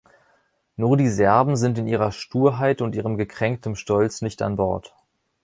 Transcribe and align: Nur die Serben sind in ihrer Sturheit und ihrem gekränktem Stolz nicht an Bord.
Nur 0.77 0.97
die 0.97 1.09
Serben 1.09 1.55
sind 1.55 1.77
in 1.77 1.85
ihrer 1.87 2.11
Sturheit 2.11 2.81
und 2.81 2.95
ihrem 2.95 3.17
gekränktem 3.17 3.75
Stolz 3.75 4.23
nicht 4.23 4.41
an 4.41 4.55
Bord. 4.55 4.95